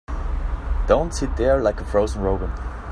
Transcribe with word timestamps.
Don't 0.87 1.13
sit 1.13 1.37
there 1.37 1.61
like 1.61 1.79
a 1.79 1.83
frozen 1.85 2.23
robin. 2.23 2.49